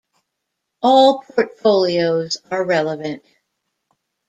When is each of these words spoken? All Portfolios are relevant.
All 0.81 1.21
Portfolios 1.21 2.37
are 2.49 2.65
relevant. 2.65 3.23